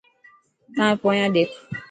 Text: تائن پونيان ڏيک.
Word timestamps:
تائن 0.75 0.93
پونيان 1.01 1.29
ڏيک. 1.35 1.49